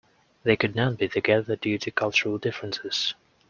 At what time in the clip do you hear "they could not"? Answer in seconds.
0.41-0.97